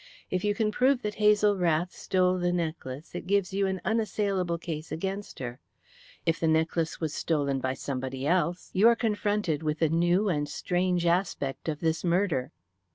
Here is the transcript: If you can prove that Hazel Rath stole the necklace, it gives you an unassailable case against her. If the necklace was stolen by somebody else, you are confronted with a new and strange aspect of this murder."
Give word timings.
If 0.31 0.43
you 0.43 0.55
can 0.55 0.71
prove 0.71 1.03
that 1.03 1.13
Hazel 1.13 1.55
Rath 1.57 1.91
stole 1.91 2.39
the 2.39 2.51
necklace, 2.51 3.13
it 3.13 3.27
gives 3.27 3.53
you 3.53 3.67
an 3.67 3.79
unassailable 3.85 4.57
case 4.57 4.91
against 4.91 5.37
her. 5.37 5.59
If 6.25 6.39
the 6.39 6.47
necklace 6.47 6.99
was 6.99 7.13
stolen 7.13 7.59
by 7.59 7.75
somebody 7.75 8.25
else, 8.25 8.71
you 8.73 8.87
are 8.87 8.95
confronted 8.95 9.61
with 9.61 9.79
a 9.79 9.89
new 9.89 10.27
and 10.27 10.49
strange 10.49 11.05
aspect 11.05 11.69
of 11.69 11.81
this 11.81 12.03
murder." 12.03 12.51